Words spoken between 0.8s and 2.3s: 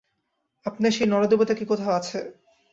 সেই নরদেবতা কি কোথাও আছে?